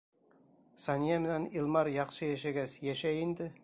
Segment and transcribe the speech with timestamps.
[0.85, 3.55] Сания менән Илмар яҡшы йәшәгәс, йәшәй инде.